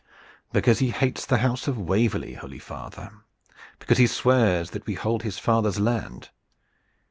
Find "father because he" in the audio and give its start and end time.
2.57-4.07